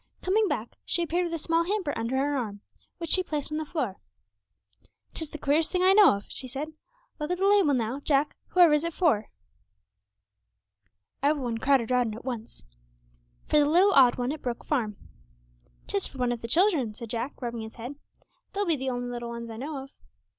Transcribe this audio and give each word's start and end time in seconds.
Coming 0.23 0.47
back, 0.47 0.77
she 0.83 1.03
appeared 1.03 1.25
with 1.25 1.33
a 1.35 1.37
small 1.37 1.63
hamper 1.63 1.95
under 1.95 2.17
her 2.17 2.35
arm, 2.35 2.61
which 2.97 3.11
she 3.11 3.21
placed 3.21 3.51
on 3.51 3.59
the 3.59 3.65
floor. 3.65 3.99
''Tis 5.13 5.29
the 5.29 5.37
queerest 5.37 5.71
thing 5.71 5.83
I 5.83 5.93
know 5.93 6.15
of,' 6.15 6.25
she 6.27 6.47
said; 6.47 6.73
'look 7.19 7.29
at 7.29 7.37
the 7.37 7.45
label 7.45 7.75
now, 7.75 7.99
Jack; 7.99 8.35
whoever 8.47 8.73
is 8.73 8.83
it 8.83 8.95
for?' 8.95 9.29
Every 11.21 11.43
one 11.43 11.59
crowded 11.59 11.91
round 11.91 12.15
at 12.15 12.25
once. 12.25 12.63
'For 13.45 13.59
the 13.59 13.69
little 13.69 13.91
odd 13.91 14.15
one 14.17 14.31
at 14.31 14.41
Brook 14.41 14.65
Farm.' 14.65 14.97
''Tis 15.85 16.07
for 16.07 16.17
one 16.17 16.31
of 16.31 16.41
the 16.41 16.47
children,' 16.47 16.95
said 16.95 17.11
Jack, 17.11 17.39
rubbing 17.39 17.61
his 17.61 17.75
head; 17.75 17.93
'they 18.53 18.65
be 18.65 18.75
the 18.75 18.89
only 18.89 19.07
little 19.07 19.29
'uns 19.31 19.49
that 19.49 19.53
I 19.53 19.57
know 19.57 19.83
of.' 19.83 19.91